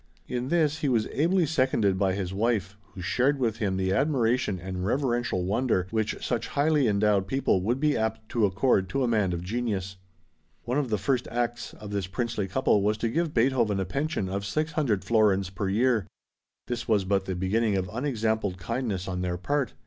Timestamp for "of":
9.31-9.43, 10.79-10.89, 11.75-11.91, 14.27-14.43, 17.75-17.87